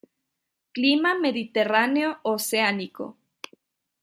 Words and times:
Clima 0.75 1.11
mediterráneo 1.25 2.09
oceánico. 2.35 3.05